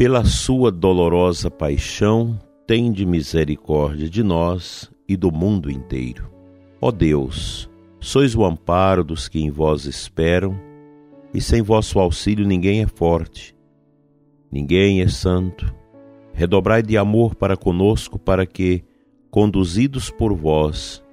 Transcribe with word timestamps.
Pela 0.00 0.24
sua 0.24 0.70
dolorosa 0.70 1.50
paixão, 1.50 2.40
tende 2.66 3.04
misericórdia 3.04 4.08
de 4.08 4.22
nós 4.22 4.90
e 5.06 5.14
do 5.14 5.30
mundo 5.30 5.70
inteiro. 5.70 6.32
Ó 6.80 6.90
Deus, 6.90 7.68
sois 8.00 8.34
o 8.34 8.42
amparo 8.42 9.04
dos 9.04 9.28
que 9.28 9.38
em 9.38 9.50
vós 9.50 9.84
esperam, 9.84 10.58
e 11.34 11.40
sem 11.42 11.60
vosso 11.60 11.98
auxílio 11.98 12.46
ninguém 12.46 12.80
é 12.80 12.86
forte, 12.86 13.54
ninguém 14.50 15.02
é 15.02 15.06
santo. 15.06 15.70
Redobrai 16.32 16.82
de 16.82 16.96
amor 16.96 17.34
para 17.34 17.54
conosco, 17.54 18.18
para 18.18 18.46
que, 18.46 18.82
conduzidos 19.30 20.08
por 20.08 20.32
vós, 20.32 21.04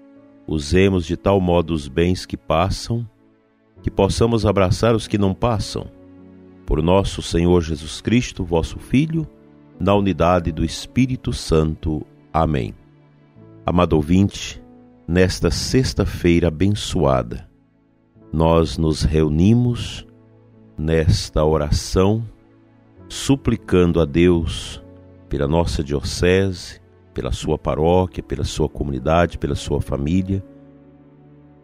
usemos 0.47 1.05
de 1.05 1.17
tal 1.17 1.41
modo 1.41 1.73
os 1.73 1.89
bens 1.89 2.25
que 2.25 2.37
passam, 2.37 3.05
que 3.83 3.91
possamos 3.91 4.45
abraçar 4.45 4.95
os 4.95 5.09
que 5.09 5.17
não 5.17 5.33
passam 5.33 5.96
por 6.67 6.83
nosso 6.83 7.21
Senhor 7.21 7.61
Jesus 7.61 8.01
Cristo, 8.01 8.43
vosso 8.43 8.77
Filho, 8.77 9.25
na 9.79 9.95
unidade 9.95 10.51
do 10.51 10.65
Espírito 10.65 11.31
Santo. 11.31 12.05
Amém. 12.31 12.75
Amado 13.65 13.93
ouvinte, 13.93 14.61
nesta 15.07 15.49
sexta-feira 15.49 16.49
abençoada, 16.49 17.49
nós 18.33 18.77
nos 18.77 19.03
reunimos 19.03 20.05
nesta 20.77 21.41
oração, 21.45 22.21
suplicando 23.07 24.01
a 24.01 24.05
Deus 24.05 24.83
pela 25.29 25.47
nossa 25.47 25.81
diocese, 25.81 26.81
pela 27.13 27.31
sua 27.31 27.57
paróquia, 27.57 28.21
pela 28.21 28.43
sua 28.43 28.67
comunidade, 28.67 29.37
pela 29.37 29.55
sua 29.55 29.79
família 29.79 30.43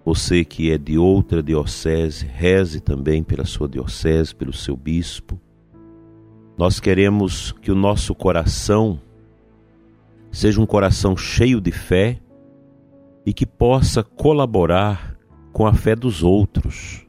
você 0.05 0.43
que 0.43 0.69
é 0.71 0.77
de 0.77 0.97
outra 0.97 1.41
diocese, 1.41 2.25
reze 2.25 2.81
também 2.81 3.23
pela 3.23 3.45
sua 3.45 3.67
diocese, 3.67 4.35
pelo 4.35 4.51
seu 4.51 4.75
bispo. 4.75 5.39
Nós 6.57 6.79
queremos 6.79 7.51
que 7.53 7.71
o 7.71 7.75
nosso 7.75 8.13
coração 8.13 8.99
seja 10.31 10.59
um 10.59 10.65
coração 10.65 11.15
cheio 11.15 11.61
de 11.61 11.71
fé 11.71 12.19
e 13.25 13.31
que 13.31 13.45
possa 13.45 14.03
colaborar 14.03 15.17
com 15.53 15.65
a 15.65 15.73
fé 15.73 15.95
dos 15.95 16.21
outros. 16.21 17.07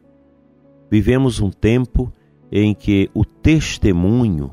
Vivemos 0.90 1.40
um 1.40 1.50
tempo 1.50 2.12
em 2.52 2.74
que 2.74 3.10
o 3.12 3.24
testemunho 3.24 4.52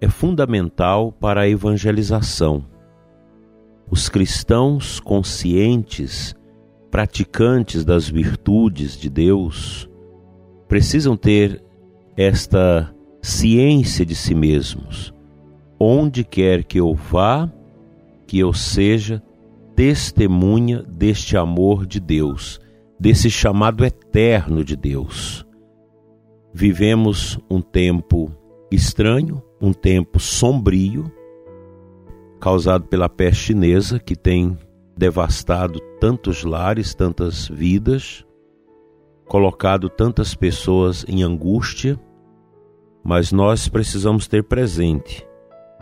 é 0.00 0.08
fundamental 0.08 1.10
para 1.10 1.40
a 1.40 1.48
evangelização. 1.48 2.64
Os 3.90 4.08
cristãos 4.08 5.00
conscientes 5.00 6.34
praticantes 6.92 7.86
das 7.86 8.06
virtudes 8.06 8.98
de 8.98 9.08
Deus 9.08 9.88
precisam 10.68 11.16
ter 11.16 11.64
esta 12.14 12.94
ciência 13.22 14.04
de 14.04 14.14
si 14.14 14.34
mesmos. 14.34 15.10
Onde 15.80 16.22
quer 16.22 16.62
que 16.62 16.78
eu 16.78 16.94
vá, 16.94 17.50
que 18.26 18.38
eu 18.38 18.52
seja 18.52 19.22
testemunha 19.74 20.82
deste 20.82 21.34
amor 21.34 21.86
de 21.86 21.98
Deus, 21.98 22.60
desse 23.00 23.30
chamado 23.30 23.86
eterno 23.86 24.62
de 24.62 24.76
Deus. 24.76 25.46
Vivemos 26.52 27.38
um 27.50 27.62
tempo 27.62 28.30
estranho, 28.70 29.42
um 29.58 29.72
tempo 29.72 30.20
sombrio, 30.20 31.10
causado 32.38 32.84
pela 32.84 33.08
peste 33.08 33.44
chinesa 33.44 33.98
que 33.98 34.14
tem 34.14 34.58
devastado 34.96 35.80
tantos 36.00 36.44
lares, 36.44 36.94
tantas 36.94 37.48
vidas, 37.48 38.24
colocado 39.26 39.88
tantas 39.88 40.34
pessoas 40.34 41.04
em 41.08 41.22
angústia, 41.22 41.98
mas 43.02 43.32
nós 43.32 43.68
precisamos 43.68 44.28
ter 44.28 44.44
presente: 44.44 45.26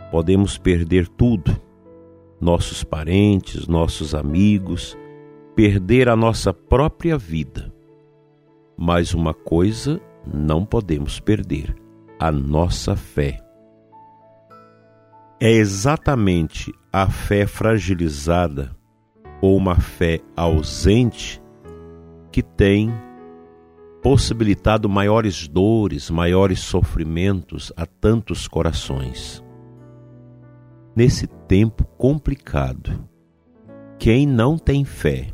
podemos 0.09 0.57
perder 0.57 1.07
tudo, 1.07 1.55
nossos 2.39 2.83
parentes, 2.83 3.67
nossos 3.67 4.15
amigos, 4.15 4.97
perder 5.55 6.09
a 6.09 6.15
nossa 6.15 6.53
própria 6.53 7.17
vida. 7.17 7.71
Mas 8.77 9.13
uma 9.13 9.33
coisa 9.33 10.01
não 10.25 10.65
podemos 10.65 11.19
perder: 11.19 11.75
a 12.19 12.31
nossa 12.31 12.95
fé. 12.95 13.39
É 15.39 15.51
exatamente 15.51 16.71
a 16.93 17.09
fé 17.09 17.47
fragilizada 17.47 18.79
ou 19.41 19.57
uma 19.57 19.75
fé 19.75 20.19
ausente 20.37 21.41
que 22.31 22.43
tem 22.43 22.93
possibilitado 24.01 24.87
maiores 24.87 25.47
dores, 25.47 26.09
maiores 26.09 26.59
sofrimentos 26.59 27.73
a 27.75 27.85
tantos 27.85 28.47
corações. 28.47 29.43
Nesse 30.95 31.25
tempo 31.25 31.85
complicado, 31.97 33.07
quem 33.97 34.27
não 34.27 34.57
tem 34.57 34.85
fé, 34.85 35.33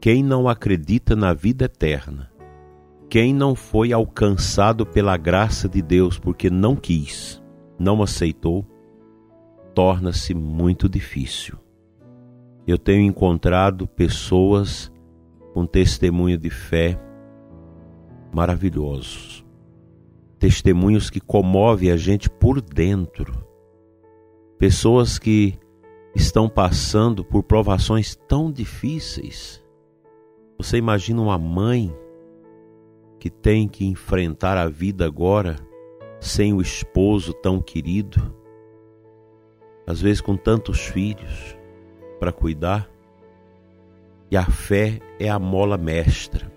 quem 0.00 0.22
não 0.22 0.48
acredita 0.48 1.16
na 1.16 1.32
vida 1.32 1.64
eterna, 1.66 2.30
quem 3.08 3.32
não 3.34 3.54
foi 3.54 3.92
alcançado 3.92 4.84
pela 4.86 5.16
graça 5.16 5.68
de 5.68 5.80
Deus 5.80 6.18
porque 6.18 6.50
não 6.50 6.74
quis, 6.74 7.42
não 7.78 8.02
aceitou, 8.02 8.66
torna-se 9.74 10.34
muito 10.34 10.88
difícil 10.88 11.63
eu 12.66 12.78
tenho 12.78 13.02
encontrado 13.02 13.86
pessoas 13.86 14.90
com 15.52 15.66
testemunho 15.66 16.38
de 16.38 16.50
fé 16.50 16.98
maravilhosos. 18.32 19.44
Testemunhos 20.38 21.10
que 21.10 21.20
comovem 21.20 21.90
a 21.90 21.96
gente 21.96 22.28
por 22.28 22.60
dentro. 22.60 23.46
Pessoas 24.58 25.18
que 25.18 25.58
estão 26.14 26.48
passando 26.48 27.24
por 27.24 27.42
provações 27.42 28.16
tão 28.28 28.50
difíceis. 28.50 29.62
Você 30.56 30.78
imagina 30.78 31.20
uma 31.20 31.38
mãe 31.38 31.94
que 33.18 33.28
tem 33.28 33.68
que 33.68 33.84
enfrentar 33.84 34.56
a 34.56 34.68
vida 34.68 35.04
agora 35.04 35.56
sem 36.20 36.54
o 36.54 36.62
esposo 36.62 37.34
tão 37.34 37.60
querido, 37.60 38.34
às 39.86 40.00
vezes 40.00 40.20
com 40.20 40.36
tantos 40.36 40.80
filhos 40.80 41.56
para 42.24 42.32
cuidar. 42.32 42.88
E 44.30 44.36
a 44.36 44.46
fé 44.46 44.98
é 45.20 45.28
a 45.28 45.38
mola 45.38 45.76
mestra 45.76 46.50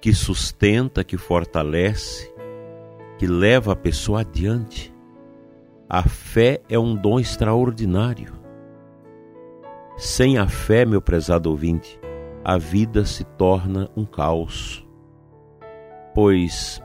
que 0.00 0.12
sustenta, 0.12 1.02
que 1.02 1.16
fortalece, 1.16 2.32
que 3.18 3.26
leva 3.26 3.72
a 3.72 3.76
pessoa 3.76 4.20
adiante. 4.20 4.92
A 5.88 6.02
fé 6.02 6.60
é 6.68 6.78
um 6.78 6.94
dom 6.94 7.18
extraordinário. 7.18 8.34
Sem 9.96 10.38
a 10.38 10.46
fé, 10.46 10.84
meu 10.84 11.00
prezado 11.00 11.50
ouvinte, 11.50 11.98
a 12.44 12.58
vida 12.58 13.04
se 13.04 13.24
torna 13.24 13.88
um 13.96 14.04
caos. 14.04 14.86
Pois 16.14 16.82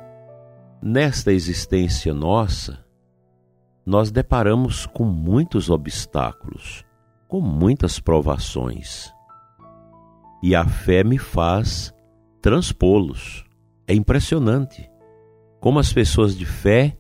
nesta 0.82 1.32
existência 1.32 2.14
nossa, 2.14 2.86
nós 3.86 4.12
deparamos 4.12 4.86
com 4.86 5.04
muitos 5.04 5.70
obstáculos 5.70 6.86
com 7.32 7.40
muitas 7.40 7.98
provações. 7.98 9.10
E 10.44 10.54
a 10.54 10.68
fé 10.68 11.02
me 11.02 11.18
faz 11.18 11.94
transpô-los. 12.42 13.46
É 13.88 13.94
impressionante 13.94 14.92
como 15.62 15.80
as 15.80 15.94
pessoas 15.94 16.38
de 16.38 16.46
fé 16.46 16.98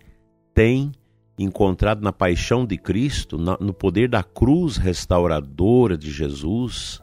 têm 0.53 0.93
encontrado 1.37 2.01
na 2.01 2.13
paixão 2.13 2.65
de 2.65 2.77
Cristo, 2.77 3.37
no 3.37 3.73
poder 3.73 4.07
da 4.07 4.23
cruz 4.23 4.77
restauradora 4.77 5.97
de 5.97 6.09
Jesus, 6.09 7.01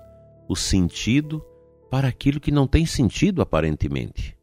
o 0.48 0.56
sentido 0.56 1.44
para 1.90 2.08
aquilo 2.08 2.40
que 2.40 2.50
não 2.50 2.66
tem 2.66 2.86
sentido 2.86 3.42
aparentemente. 3.42 4.34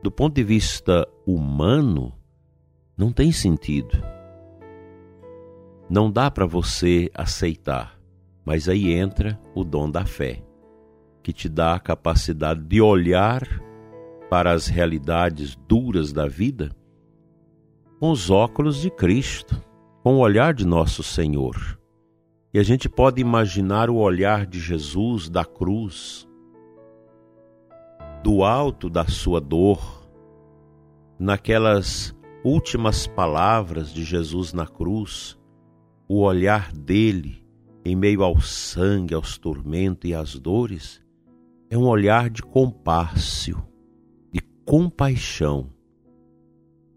Do 0.00 0.12
ponto 0.12 0.36
de 0.36 0.44
vista 0.44 1.08
humano, 1.26 2.12
não 2.96 3.10
tem 3.10 3.32
sentido 3.32 4.00
não 5.88 6.10
dá 6.10 6.30
para 6.30 6.46
você 6.46 7.10
aceitar, 7.14 7.98
mas 8.44 8.68
aí 8.68 8.92
entra 8.92 9.38
o 9.54 9.62
dom 9.64 9.90
da 9.90 10.04
fé, 10.04 10.42
que 11.22 11.32
te 11.32 11.48
dá 11.48 11.74
a 11.74 11.80
capacidade 11.80 12.60
de 12.60 12.80
olhar 12.80 13.42
para 14.30 14.52
as 14.52 14.66
realidades 14.66 15.54
duras 15.68 16.12
da 16.12 16.26
vida 16.26 16.70
com 18.00 18.10
os 18.10 18.30
óculos 18.30 18.82
de 18.82 18.90
Cristo, 18.90 19.58
com 20.02 20.16
o 20.16 20.18
olhar 20.18 20.52
de 20.52 20.66
nosso 20.66 21.02
Senhor. 21.02 21.78
E 22.52 22.58
a 22.58 22.62
gente 22.62 22.88
pode 22.88 23.20
imaginar 23.20 23.88
o 23.88 23.96
olhar 23.96 24.46
de 24.46 24.60
Jesus 24.60 25.28
da 25.28 25.44
cruz, 25.44 26.28
do 28.22 28.44
alto 28.44 28.90
da 28.90 29.06
sua 29.06 29.40
dor, 29.40 30.06
naquelas 31.18 32.14
últimas 32.44 33.06
palavras 33.06 33.92
de 33.92 34.04
Jesus 34.04 34.52
na 34.52 34.66
cruz, 34.66 35.38
o 36.08 36.20
olhar 36.20 36.72
dele 36.72 37.44
em 37.84 37.94
meio 37.94 38.22
ao 38.22 38.40
sangue, 38.40 39.14
aos 39.14 39.36
tormentos 39.36 40.08
e 40.08 40.14
às 40.14 40.38
dores, 40.38 41.02
é 41.68 41.76
um 41.76 41.86
olhar 41.86 42.30
de 42.30 42.42
compácio, 42.42 43.62
de 44.32 44.40
compaixão. 44.64 45.70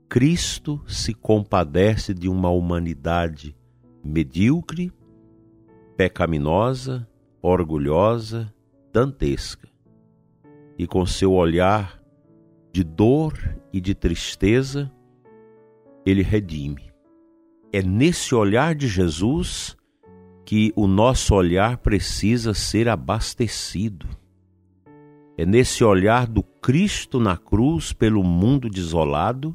Cristo 0.07 0.81
se 0.87 1.13
compadece 1.13 2.13
de 2.13 2.29
uma 2.29 2.49
humanidade 2.49 3.55
medíocre, 4.03 4.91
pecaminosa, 5.97 7.07
orgulhosa, 7.41 8.53
dantesca. 8.93 9.67
E 10.77 10.87
com 10.87 11.05
seu 11.05 11.33
olhar 11.33 12.01
de 12.71 12.83
dor 12.83 13.33
e 13.73 13.81
de 13.81 13.95
tristeza, 13.95 14.91
ele 16.05 16.21
redime. 16.21 16.86
É 17.71 17.81
nesse 17.81 18.33
olhar 18.33 18.73
de 18.73 18.87
Jesus 18.87 19.75
que 20.45 20.71
o 20.75 20.87
nosso 20.87 21.35
olhar 21.35 21.77
precisa 21.77 22.53
ser 22.53 22.87
abastecido. 22.87 24.07
É 25.37 25.45
nesse 25.45 25.83
olhar 25.83 26.25
do 26.25 26.41
Cristo 26.41 27.19
na 27.19 27.35
cruz 27.35 27.91
pelo 27.91 28.23
mundo 28.23 28.69
desolado 28.69 29.53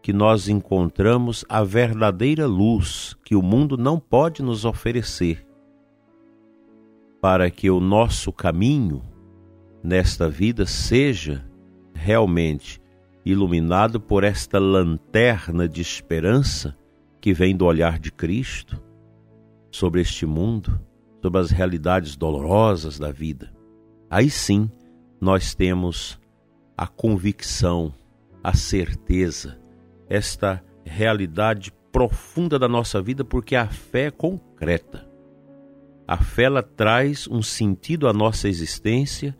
que 0.00 0.12
nós 0.12 0.48
encontramos 0.48 1.44
a 1.48 1.62
verdadeira 1.62 2.46
luz 2.46 3.14
que 3.24 3.36
o 3.36 3.42
mundo 3.42 3.76
não 3.76 4.00
pode 4.00 4.42
nos 4.42 4.64
oferecer, 4.64 5.46
para 7.20 7.50
que 7.50 7.70
o 7.70 7.78
nosso 7.78 8.32
caminho 8.32 9.02
nesta 9.84 10.28
vida 10.28 10.64
seja 10.66 11.44
realmente 11.94 12.80
iluminado 13.24 14.00
por 14.00 14.24
esta 14.24 14.58
lanterna 14.58 15.68
de 15.68 15.80
esperança 15.80 16.76
que 17.22 17.32
vem 17.32 17.56
do 17.56 17.64
olhar 17.64 18.00
de 18.00 18.10
Cristo 18.10 18.82
sobre 19.70 20.00
este 20.00 20.26
mundo, 20.26 20.78
sobre 21.22 21.38
as 21.38 21.52
realidades 21.52 22.16
dolorosas 22.16 22.98
da 22.98 23.12
vida, 23.12 23.54
aí 24.10 24.28
sim 24.28 24.68
nós 25.20 25.54
temos 25.54 26.20
a 26.76 26.84
convicção, 26.84 27.94
a 28.42 28.54
certeza, 28.54 29.56
esta 30.08 30.64
realidade 30.84 31.72
profunda 31.92 32.58
da 32.58 32.66
nossa 32.66 33.00
vida, 33.00 33.24
porque 33.24 33.54
a 33.54 33.68
fé 33.68 34.06
é 34.06 34.10
concreta. 34.10 35.08
A 36.08 36.16
fé 36.16 36.44
ela 36.44 36.62
traz 36.62 37.28
um 37.28 37.40
sentido 37.40 38.08
à 38.08 38.12
nossa 38.12 38.48
existência, 38.48 39.38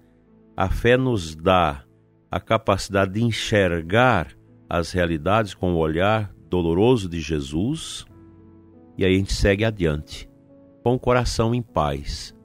a 0.57 0.71
fé 0.71 0.97
nos 0.97 1.35
dá 1.35 1.83
a 2.31 2.39
capacidade 2.39 3.15
de 3.15 3.25
enxergar 3.25 4.29
as 4.69 4.93
realidades 4.93 5.53
com 5.53 5.75
o 5.75 5.79
olhar 5.79 6.32
doloroso 6.53 7.09
de 7.09 7.19
Jesus 7.19 8.05
e 8.99 9.07
aí 9.07 9.15
a 9.15 9.17
gente 9.17 9.33
segue 9.33 9.65
adiante, 9.65 10.29
com 10.85 10.95
o 10.95 10.99
coração 10.99 11.55
em 11.55 11.63
paz, 11.63 12.37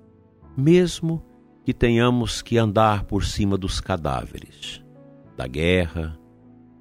mesmo 0.55 1.21
que 1.65 1.73
tenhamos 1.73 2.41
que 2.41 2.57
andar 2.57 3.03
por 3.03 3.25
cima 3.25 3.57
dos 3.57 3.81
cadáveres, 3.81 4.81
da 5.35 5.45
guerra, 5.45 6.17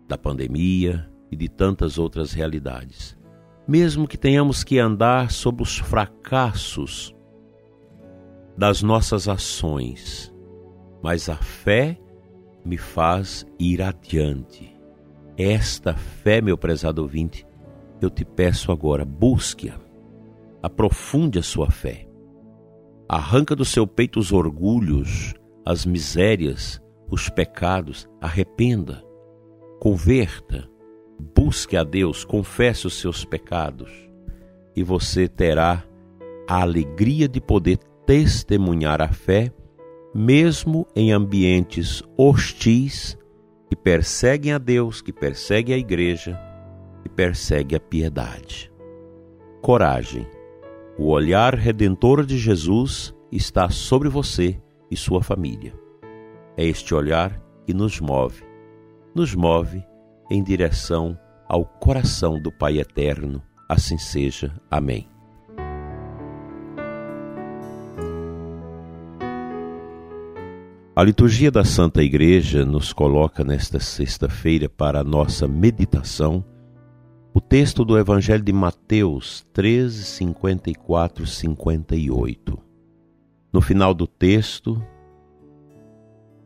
da 0.07 0.17
pandemia 0.17 1.11
e 1.29 1.35
de 1.35 1.49
tantas 1.49 1.99
outras 1.99 2.33
realidades. 2.33 3.19
Mesmo 3.67 4.07
que 4.07 4.17
tenhamos 4.17 4.63
que 4.63 4.79
andar 4.79 5.33
sobre 5.33 5.65
os 5.65 5.79
fracassos 5.79 7.13
das 8.57 8.83
nossas 8.83 9.27
ações, 9.27 10.33
mas 11.03 11.29
a 11.29 11.37
fé 11.37 11.99
me 12.65 12.79
faz 12.79 13.45
ir 13.59 13.83
adiante. 13.83 14.76
Esta 15.37 15.95
fé, 15.95 16.41
meu 16.41 16.57
prezado 16.57 17.03
ouvinte, 17.03 17.47
eu 18.01 18.09
te 18.09 18.25
peço 18.25 18.73
agora, 18.73 19.05
busque-a, 19.05 19.79
aprofunde 20.63 21.39
a 21.39 21.43
sua 21.43 21.71
fé. 21.71 22.07
Arranca 23.09 23.55
do 23.55 23.65
seu 23.65 23.87
peito 23.87 24.19
os 24.19 24.33
orgulhos, 24.33 25.35
as 25.65 25.85
misérias, 25.85 26.81
os 27.11 27.29
pecados, 27.29 28.09
arrependa, 28.21 29.05
converta, 29.79 30.69
busque 31.35 31.77
a 31.77 31.85
Deus, 31.85 32.25
confesse 32.25 32.87
os 32.87 32.95
seus 32.95 33.25
pecados 33.25 34.07
e 34.77 34.83
você 34.83 35.27
terá 35.27 35.83
a 36.47 36.61
alegria 36.61 37.27
de 37.27 37.41
poder 37.41 37.79
testemunhar 38.05 39.01
a 39.01 39.09
fé, 39.09 39.51
mesmo 40.15 40.87
em 40.95 41.11
ambientes 41.11 42.03
hostis 42.17 43.19
que 43.69 43.77
perseguem 43.77 44.53
a 44.53 44.59
Deus, 44.59 45.01
que 45.01 45.13
perseguem 45.13 45.75
a 45.75 45.79
igreja 45.79 46.39
e 47.05 47.09
persegue 47.09 47.75
a 47.75 47.81
piedade. 47.81 48.73
Coragem. 49.61 50.27
O 50.99 51.09
olhar 51.09 51.55
redentor 51.55 52.25
de 52.25 52.39
Jesus 52.39 53.15
está 53.31 53.69
sobre 53.69 54.09
você 54.09 54.61
e 54.91 54.97
sua 54.97 55.23
família. 55.23 55.75
É 56.57 56.65
este 56.65 56.95
olhar 56.95 57.43
que 57.67 57.75
nos 57.75 58.01
move, 58.01 58.43
nos 59.15 59.35
move 59.35 59.85
em 60.31 60.43
direção 60.43 61.19
ao 61.49 61.65
coração 61.65 62.41
do 62.41 62.51
Pai 62.51 62.79
eterno. 62.79 63.43
Assim 63.69 63.99
seja. 63.99 64.55
Amém. 64.71 65.16
A 70.99 71.05
liturgia 71.05 71.51
da 71.51 71.63
Santa 71.63 72.03
Igreja 72.03 72.65
nos 72.65 72.91
coloca 72.91 73.45
nesta 73.45 73.79
sexta-feira 73.79 74.67
para 74.67 75.01
a 75.01 75.05
nossa 75.05 75.47
meditação 75.47 76.43
o 77.35 77.39
texto 77.39 77.85
do 77.85 77.99
Evangelho 77.99 78.43
de 78.43 78.51
Mateus 78.51 79.47
13, 79.53 80.03
54, 80.05 81.27
58. 81.27 82.59
No 83.53 83.61
final 83.61 83.93
do 83.93 84.07
texto, 84.07 84.83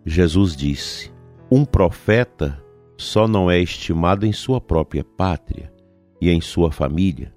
Jesus 0.05 0.56
disse: 0.56 1.12
Um 1.49 1.64
profeta 1.64 2.61
só 2.99 3.29
não 3.29 3.49
é 3.49 3.61
estimado 3.61 4.26
em 4.26 4.32
sua 4.32 4.61
própria 4.61 5.05
pátria 5.05 5.73
e 6.20 6.29
em 6.29 6.41
sua 6.41 6.73
família. 6.73 7.32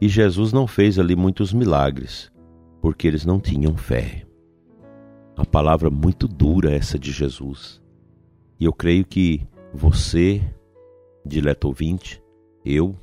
E 0.00 0.08
Jesus 0.08 0.52
não 0.52 0.66
fez 0.66 0.98
ali 0.98 1.14
muitos 1.14 1.52
milagres, 1.52 2.28
porque 2.82 3.06
eles 3.06 3.24
não 3.24 3.38
tinham 3.38 3.76
fé. 3.76 4.26
Uma 5.40 5.46
palavra 5.46 5.88
muito 5.88 6.28
dura 6.28 6.70
essa 6.70 6.98
de 6.98 7.10
Jesus. 7.10 7.80
E 8.60 8.66
eu 8.66 8.74
creio 8.74 9.06
que 9.06 9.40
você, 9.72 10.42
dileto 11.24 11.66
ouvinte, 11.66 12.22
eu, 12.62 12.94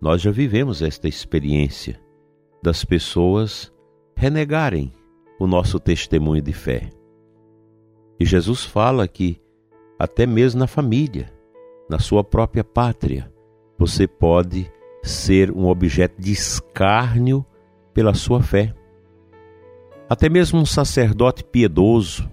nós 0.00 0.20
já 0.20 0.32
vivemos 0.32 0.82
esta 0.82 1.06
experiência 1.06 2.00
das 2.60 2.84
pessoas 2.84 3.72
renegarem 4.16 4.92
o 5.38 5.46
nosso 5.46 5.78
testemunho 5.78 6.42
de 6.42 6.52
fé. 6.52 6.90
E 8.18 8.24
Jesus 8.24 8.64
fala 8.64 9.06
que 9.06 9.40
até 9.96 10.26
mesmo 10.26 10.58
na 10.58 10.66
família, 10.66 11.32
na 11.88 12.00
sua 12.00 12.24
própria 12.24 12.64
pátria, 12.64 13.32
você 13.78 14.08
pode 14.08 14.68
ser 15.00 15.52
um 15.52 15.68
objeto 15.68 16.20
de 16.20 16.32
escárnio 16.32 17.46
pela 17.94 18.14
sua 18.14 18.42
fé. 18.42 18.74
Até 20.08 20.30
mesmo 20.30 20.58
um 20.58 20.64
sacerdote 20.64 21.44
piedoso 21.44 22.30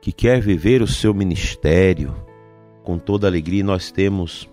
que 0.00 0.10
quer 0.10 0.40
viver 0.40 0.82
o 0.82 0.88
seu 0.88 1.14
ministério 1.14 2.16
com 2.82 2.98
toda 2.98 3.28
alegria, 3.28 3.62
nós 3.62 3.92
temos 3.92 4.50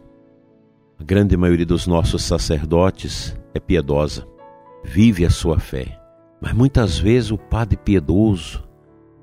a 0.99 1.03
grande 1.03 1.35
maioria 1.35 1.65
dos 1.65 1.87
nossos 1.87 2.23
sacerdotes 2.23 3.35
é 3.55 3.59
piedosa, 3.59 4.27
vive 4.83 5.25
a 5.25 5.31
sua 5.31 5.59
fé, 5.59 5.99
mas 6.39 6.53
muitas 6.53 6.99
vezes 6.99 7.31
o 7.31 7.39
padre 7.39 7.75
piedoso 7.75 8.63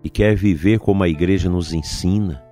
e 0.02 0.10
quer 0.10 0.34
viver 0.34 0.80
como 0.80 1.04
a 1.04 1.08
igreja 1.08 1.48
nos 1.48 1.72
ensina, 1.72 2.42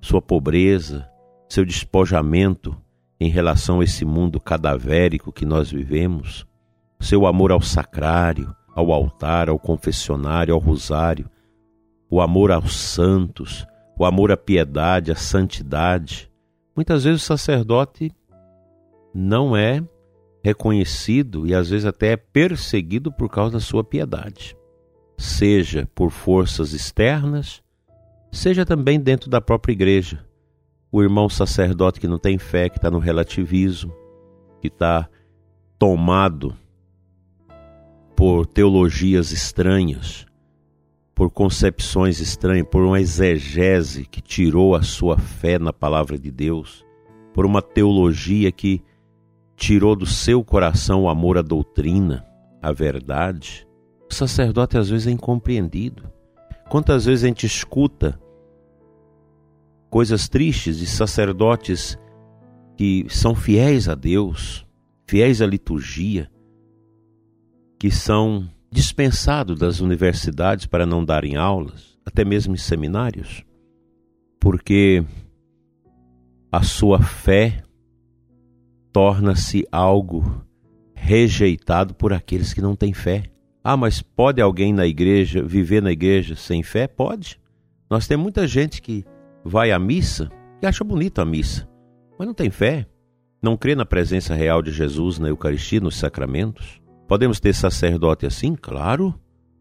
sua 0.00 0.20
pobreza, 0.20 1.08
seu 1.48 1.64
despojamento 1.64 2.76
em 3.20 3.28
relação 3.28 3.80
a 3.80 3.84
esse 3.84 4.04
mundo 4.04 4.40
cadavérico 4.40 5.30
que 5.30 5.44
nós 5.44 5.70
vivemos, 5.70 6.44
seu 6.98 7.24
amor 7.24 7.52
ao 7.52 7.60
sacrário, 7.60 8.52
ao 8.74 8.92
altar, 8.92 9.48
ao 9.48 9.58
confessionário, 9.58 10.54
ao 10.54 10.60
rosário, 10.60 11.28
o 12.10 12.20
amor 12.20 12.50
aos 12.50 12.76
santos, 12.76 13.66
o 13.98 14.04
amor 14.04 14.30
à 14.30 14.36
piedade, 14.36 15.12
à 15.12 15.14
santidade. 15.14 16.30
Muitas 16.74 17.04
vezes 17.04 17.22
o 17.22 17.26
sacerdote 17.26 18.12
não 19.14 19.56
é 19.56 19.82
reconhecido 20.42 21.46
e 21.46 21.54
às 21.54 21.70
vezes 21.70 21.86
até 21.86 22.12
é 22.12 22.16
perseguido 22.16 23.12
por 23.12 23.28
causa 23.28 23.52
da 23.54 23.60
sua 23.60 23.84
piedade, 23.84 24.56
seja 25.16 25.88
por 25.94 26.10
forças 26.10 26.72
externas, 26.72 27.62
seja 28.30 28.64
também 28.64 28.98
dentro 28.98 29.30
da 29.30 29.40
própria 29.40 29.72
igreja. 29.72 30.24
O 30.90 31.02
irmão 31.02 31.28
sacerdote 31.28 32.00
que 32.00 32.08
não 32.08 32.18
tem 32.18 32.36
fé, 32.38 32.68
que 32.68 32.76
está 32.76 32.90
no 32.90 32.98
relativismo, 32.98 33.94
que 34.60 34.68
está 34.68 35.08
tomado 35.78 36.54
por 38.22 38.46
teologias 38.46 39.32
estranhas, 39.32 40.26
por 41.12 41.28
concepções 41.28 42.20
estranhas, 42.20 42.68
por 42.70 42.84
uma 42.84 43.00
exegese 43.00 44.04
que 44.04 44.20
tirou 44.20 44.76
a 44.76 44.82
sua 44.82 45.18
fé 45.18 45.58
na 45.58 45.72
palavra 45.72 46.16
de 46.16 46.30
Deus, 46.30 46.86
por 47.34 47.44
uma 47.44 47.60
teologia 47.60 48.52
que 48.52 48.80
tirou 49.56 49.96
do 49.96 50.06
seu 50.06 50.44
coração 50.44 51.02
o 51.02 51.08
amor 51.08 51.36
à 51.36 51.42
doutrina, 51.42 52.24
à 52.62 52.70
verdade. 52.70 53.66
O 54.08 54.14
sacerdote 54.14 54.78
às 54.78 54.88
vezes 54.88 55.08
é 55.08 55.10
incompreendido. 55.10 56.08
Quantas 56.70 57.06
vezes 57.06 57.24
a 57.24 57.26
gente 57.26 57.44
escuta 57.44 58.20
coisas 59.90 60.28
tristes 60.28 60.78
de 60.78 60.86
sacerdotes 60.86 61.98
que 62.76 63.04
são 63.08 63.34
fiéis 63.34 63.88
a 63.88 63.96
Deus, 63.96 64.64
fiéis 65.08 65.42
à 65.42 65.46
liturgia, 65.46 66.30
que 67.82 67.90
são 67.90 68.48
dispensados 68.70 69.58
das 69.58 69.80
universidades 69.80 70.66
para 70.66 70.86
não 70.86 71.04
darem 71.04 71.34
aulas, 71.34 71.98
até 72.06 72.24
mesmo 72.24 72.54
em 72.54 72.56
seminários, 72.56 73.44
porque 74.38 75.04
a 76.52 76.62
sua 76.62 77.02
fé 77.02 77.64
torna-se 78.92 79.66
algo 79.72 80.46
rejeitado 80.94 81.92
por 81.92 82.12
aqueles 82.12 82.54
que 82.54 82.60
não 82.60 82.76
têm 82.76 82.94
fé. 82.94 83.24
Ah, 83.64 83.76
mas 83.76 84.00
pode 84.00 84.40
alguém 84.40 84.72
na 84.72 84.86
igreja 84.86 85.42
viver 85.42 85.82
na 85.82 85.90
igreja 85.90 86.36
sem 86.36 86.62
fé? 86.62 86.86
Pode. 86.86 87.40
Nós 87.90 88.06
temos 88.06 88.22
muita 88.22 88.46
gente 88.46 88.80
que 88.80 89.04
vai 89.44 89.72
à 89.72 89.78
missa 89.80 90.30
e 90.62 90.66
acha 90.68 90.84
bonita 90.84 91.22
a 91.22 91.24
missa, 91.24 91.68
mas 92.16 92.28
não 92.28 92.34
tem 92.34 92.48
fé, 92.48 92.86
não 93.42 93.56
crê 93.56 93.74
na 93.74 93.84
presença 93.84 94.36
real 94.36 94.62
de 94.62 94.70
Jesus 94.70 95.18
na 95.18 95.26
Eucaristia, 95.26 95.80
nos 95.80 95.96
sacramentos? 95.96 96.80
Podemos 97.12 97.38
ter 97.38 97.54
sacerdote 97.54 98.24
assim? 98.24 98.54
Claro, 98.54 99.14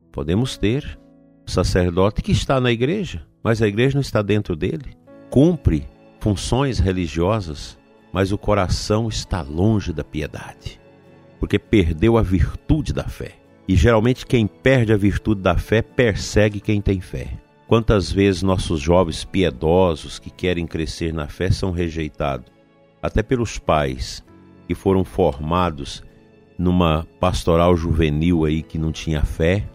podemos 0.10 0.58
ter. 0.58 0.98
Sacerdote 1.46 2.22
que 2.22 2.32
está 2.32 2.62
na 2.62 2.72
igreja, 2.72 3.28
mas 3.44 3.62
a 3.62 3.68
igreja 3.68 3.96
não 3.96 4.02
está 4.02 4.22
dentro 4.22 4.56
dele. 4.56 4.96
Cumpre 5.30 5.86
funções 6.22 6.80
religiosas, 6.80 7.78
mas 8.14 8.32
o 8.32 8.38
coração 8.38 9.10
está 9.10 9.42
longe 9.42 9.92
da 9.92 10.02
piedade, 10.02 10.80
porque 11.42 11.60
perdeu 11.60 12.18
a 12.18 12.22
virtude 12.22 12.94
da 12.94 13.04
fé. 13.04 13.34
E 13.68 13.76
geralmente 13.76 14.26
quem 14.26 14.48
perde 14.48 14.94
a 14.94 14.98
virtude 14.98 15.42
da 15.42 15.58
fé 15.58 15.82
persegue 15.82 16.62
quem 16.62 16.80
tem 16.80 17.02
fé. 17.02 17.38
Quantas 17.68 18.10
vezes 18.10 18.42
nossos 18.42 18.80
jovens 18.80 19.26
piedosos 19.26 20.20
que 20.20 20.30
querem 20.30 20.66
crescer 20.66 21.14
na 21.14 21.28
fé 21.28 21.52
são 21.52 21.72
rejeitados 21.72 22.50
até 23.04 23.22
pelos 23.22 23.60
pais 23.60 24.24
que 24.70 24.74
foram 24.74 25.04
formados 25.04 26.02
numa 26.62 27.08
pastoral 27.20 27.76
juvenil 27.76 28.46
aí 28.46 28.62
que 28.62 28.78
não 28.78 28.92
tinha 28.92 29.24
fé, 29.24 29.68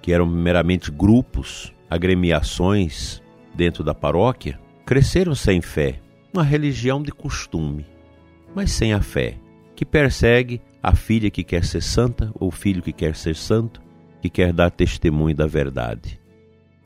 que 0.00 0.12
eram 0.12 0.26
meramente 0.26 0.90
grupos, 0.90 1.72
agremiações 1.88 3.22
dentro 3.54 3.84
da 3.84 3.94
paróquia, 3.94 4.58
cresceram 4.86 5.34
sem 5.34 5.60
fé, 5.60 6.00
uma 6.32 6.42
religião 6.42 7.02
de 7.02 7.12
costume, 7.12 7.86
mas 8.54 8.70
sem 8.70 8.92
a 8.92 9.02
fé, 9.02 9.36
que 9.76 9.84
persegue 9.84 10.62
a 10.82 10.94
filha 10.94 11.30
que 11.30 11.44
quer 11.44 11.64
ser 11.64 11.82
santa 11.82 12.32
ou 12.34 12.48
o 12.48 12.52
filho 12.52 12.82
que 12.82 12.92
quer 12.92 13.14
ser 13.14 13.36
santo, 13.36 13.82
que 14.22 14.30
quer 14.30 14.52
dar 14.52 14.70
testemunho 14.70 15.36
da 15.36 15.46
verdade. 15.46 16.18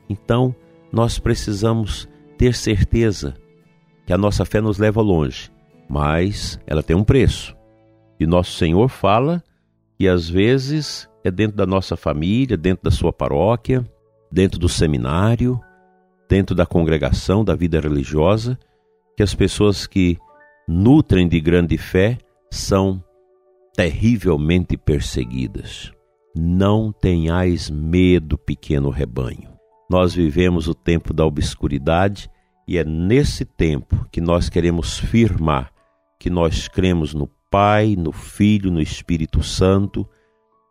Então, 0.09 0.53
nós 0.91 1.17
precisamos 1.17 2.09
ter 2.37 2.53
certeza 2.53 3.35
que 4.05 4.11
a 4.11 4.17
nossa 4.17 4.43
fé 4.43 4.59
nos 4.59 4.77
leva 4.77 5.01
longe 5.01 5.49
mas 5.87 6.59
ela 6.65 6.83
tem 6.83 6.95
um 6.95 7.03
preço. 7.03 7.54
E 8.19 8.25
nosso 8.25 8.53
Senhor 8.53 8.87
fala 8.87 9.43
que 9.97 10.07
às 10.07 10.29
vezes 10.29 11.09
é 11.23 11.31
dentro 11.31 11.57
da 11.57 11.65
nossa 11.65 11.95
família, 11.95 12.57
dentro 12.57 12.83
da 12.83 12.91
sua 12.91 13.11
paróquia, 13.11 13.85
dentro 14.31 14.59
do 14.59 14.69
seminário, 14.69 15.59
dentro 16.29 16.55
da 16.55 16.65
congregação, 16.65 17.43
da 17.43 17.55
vida 17.55 17.79
religiosa, 17.79 18.57
que 19.15 19.23
as 19.23 19.33
pessoas 19.33 19.87
que 19.87 20.17
nutrem 20.67 21.27
de 21.27 21.39
grande 21.39 21.77
fé 21.77 22.17
são 22.51 23.03
terrivelmente 23.75 24.77
perseguidas. 24.77 25.91
Não 26.35 26.91
tenhais 26.91 27.69
medo, 27.69 28.37
pequeno 28.37 28.89
rebanho. 28.89 29.53
Nós 29.89 30.13
vivemos 30.13 30.67
o 30.67 30.73
tempo 30.73 31.13
da 31.13 31.25
obscuridade 31.25 32.29
e 32.67 32.77
é 32.77 32.83
nesse 32.83 33.45
tempo 33.45 34.05
que 34.11 34.19
nós 34.19 34.49
queremos 34.49 34.97
firmar 34.97 35.71
que 36.19 36.29
nós 36.29 36.67
cremos 36.67 37.13
no 37.13 37.27
Pai, 37.55 37.95
no 37.97 38.11
Filho, 38.11 38.69
no 38.69 38.81
Espírito 38.81 39.41
Santo, 39.41 40.05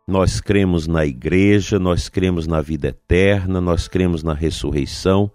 nós 0.07 0.39
cremos 0.39 0.85
na 0.85 1.03
Igreja, 1.03 1.79
nós 1.79 2.09
cremos 2.09 2.45
na 2.45 2.61
vida 2.61 2.89
eterna, 2.89 3.59
nós 3.59 3.87
cremos 3.87 4.21
na 4.21 4.35
ressurreição, 4.35 5.31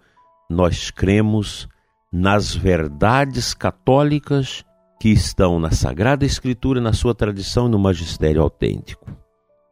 nós 0.49 0.89
cremos 0.89 1.67
nas 2.09 2.55
verdades 2.55 3.53
católicas 3.53 4.63
que 4.97 5.09
estão 5.09 5.59
na 5.59 5.71
Sagrada 5.71 6.23
Escritura, 6.25 6.79
na 6.79 6.93
sua 6.93 7.13
tradição 7.13 7.67
e 7.67 7.71
no 7.71 7.77
magistério 7.77 8.41
autêntico. 8.41 9.13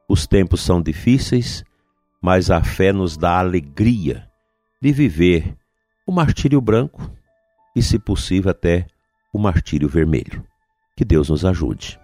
Os 0.10 0.28
tempos 0.28 0.60
são 0.60 0.82
difíceis, 0.82 1.64
mas 2.22 2.52
a 2.52 2.62
fé 2.62 2.92
nos 2.92 3.16
dá 3.16 3.40
alegria 3.40 4.28
de 4.82 4.92
viver 4.92 5.56
o 6.06 6.12
martírio 6.12 6.60
branco 6.60 7.10
e, 7.74 7.82
se 7.82 7.98
possível, 7.98 8.52
até 8.52 8.86
o 9.34 9.40
martírio 9.40 9.88
vermelho. 9.88 10.49
Que 11.00 11.06
Deus 11.06 11.30
nos 11.30 11.46
ajude. 11.46 11.98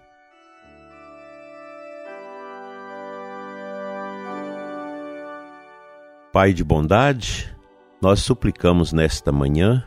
Pai 6.31 6.53
de 6.53 6.63
bondade, 6.63 7.53
nós 8.01 8.21
suplicamos 8.21 8.93
nesta 8.93 9.33
manhã 9.33 9.85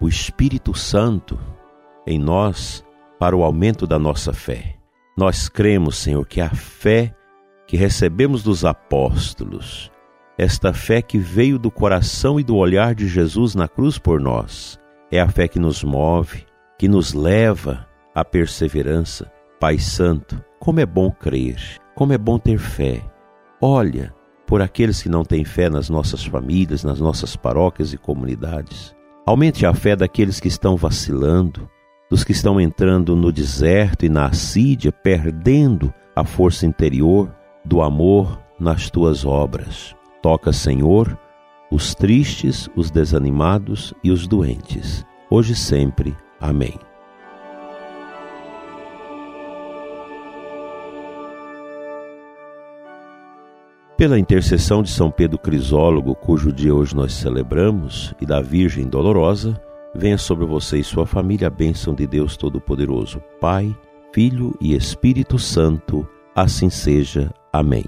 o 0.00 0.08
Espírito 0.08 0.72
Santo 0.72 1.38
em 2.06 2.18
nós 2.18 2.82
para 3.18 3.36
o 3.36 3.44
aumento 3.44 3.86
da 3.86 3.98
nossa 3.98 4.32
fé. 4.32 4.76
Nós 5.14 5.50
cremos, 5.50 5.98
Senhor, 5.98 6.24
que 6.26 6.40
a 6.40 6.48
fé 6.48 7.14
que 7.66 7.76
recebemos 7.76 8.42
dos 8.42 8.64
apóstolos, 8.64 9.92
esta 10.38 10.72
fé 10.72 11.02
que 11.02 11.18
veio 11.18 11.58
do 11.58 11.70
coração 11.70 12.40
e 12.40 12.42
do 12.42 12.56
olhar 12.56 12.94
de 12.94 13.08
Jesus 13.08 13.54
na 13.54 13.68
cruz 13.68 13.98
por 13.98 14.18
nós, 14.18 14.80
é 15.12 15.20
a 15.20 15.28
fé 15.28 15.46
que 15.48 15.58
nos 15.58 15.84
move, 15.84 16.46
que 16.78 16.88
nos 16.88 17.12
leva 17.12 17.86
à 18.14 18.24
perseverança. 18.24 19.30
Pai 19.60 19.78
Santo, 19.78 20.42
como 20.60 20.80
é 20.80 20.86
bom 20.86 21.10
crer, 21.10 21.60
como 21.94 22.12
é 22.12 22.18
bom 22.18 22.38
ter 22.38 22.58
fé. 22.58 23.02
Olha 23.60 24.14
por 24.46 24.62
aqueles 24.62 25.02
que 25.02 25.08
não 25.08 25.24
têm 25.24 25.44
fé 25.44 25.68
nas 25.68 25.90
nossas 25.90 26.24
famílias, 26.24 26.84
nas 26.84 27.00
nossas 27.00 27.36
paróquias 27.36 27.92
e 27.92 27.98
comunidades. 27.98 28.94
Aumente 29.26 29.66
a 29.66 29.74
fé 29.74 29.94
daqueles 29.94 30.40
que 30.40 30.48
estão 30.48 30.76
vacilando, 30.76 31.68
dos 32.10 32.24
que 32.24 32.32
estão 32.32 32.60
entrando 32.60 33.14
no 33.14 33.30
deserto 33.30 34.06
e 34.06 34.08
na 34.08 34.26
assídia, 34.26 34.90
perdendo 34.90 35.92
a 36.16 36.24
força 36.24 36.64
interior 36.64 37.30
do 37.64 37.82
amor 37.82 38.40
nas 38.58 38.90
tuas 38.90 39.24
obras. 39.24 39.94
Toca, 40.22 40.52
Senhor, 40.52 41.18
os 41.70 41.94
tristes, 41.94 42.68
os 42.74 42.90
desanimados 42.90 43.92
e 44.02 44.10
os 44.10 44.26
doentes, 44.26 45.04
hoje 45.30 45.52
e 45.52 45.56
sempre. 45.56 46.16
Amém. 46.40 46.87
Pela 53.98 54.16
intercessão 54.16 54.80
de 54.80 54.90
São 54.90 55.10
Pedro 55.10 55.36
Crisólogo, 55.36 56.14
cujo 56.14 56.52
dia 56.52 56.72
hoje 56.72 56.94
nós 56.94 57.12
celebramos, 57.12 58.14
e 58.20 58.24
da 58.24 58.40
Virgem 58.40 58.86
Dolorosa, 58.86 59.60
venha 59.92 60.16
sobre 60.16 60.46
você 60.46 60.78
e 60.78 60.84
sua 60.84 61.04
família 61.04 61.48
a 61.48 61.50
bênção 61.50 61.96
de 61.96 62.06
Deus 62.06 62.36
Todo-Poderoso, 62.36 63.20
Pai, 63.40 63.76
Filho 64.14 64.56
e 64.60 64.72
Espírito 64.72 65.36
Santo. 65.36 66.08
Assim 66.32 66.70
seja. 66.70 67.28
Amém. 67.52 67.86